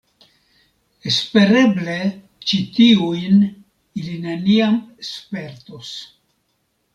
[1.09, 1.97] Espereble
[2.51, 3.37] ĉi tiujn
[4.01, 4.81] ili neniam
[5.11, 5.93] spertos.